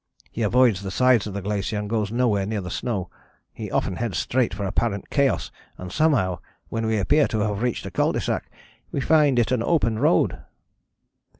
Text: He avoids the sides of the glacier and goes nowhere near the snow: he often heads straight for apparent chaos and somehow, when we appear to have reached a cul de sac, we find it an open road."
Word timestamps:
He 0.31 0.41
avoids 0.41 0.81
the 0.81 0.89
sides 0.89 1.27
of 1.27 1.35
the 1.35 1.43
glacier 1.43 1.77
and 1.77 1.87
goes 1.87 2.11
nowhere 2.11 2.47
near 2.47 2.61
the 2.61 2.71
snow: 2.71 3.11
he 3.53 3.69
often 3.69 3.97
heads 3.97 4.17
straight 4.17 4.51
for 4.51 4.65
apparent 4.65 5.11
chaos 5.11 5.51
and 5.77 5.91
somehow, 5.91 6.39
when 6.69 6.87
we 6.87 6.97
appear 6.97 7.27
to 7.27 7.41
have 7.41 7.61
reached 7.61 7.85
a 7.85 7.91
cul 7.91 8.11
de 8.11 8.19
sac, 8.19 8.49
we 8.91 8.99
find 8.99 9.37
it 9.37 9.51
an 9.51 9.61
open 9.61 9.99
road." 9.99 10.39